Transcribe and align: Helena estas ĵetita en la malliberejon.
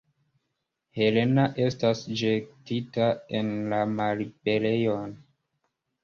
Helena 0.99 1.41
estas 1.65 1.99
ĵetita 2.21 3.09
en 3.39 3.51
la 3.73 3.83
malliberejon. 3.99 5.13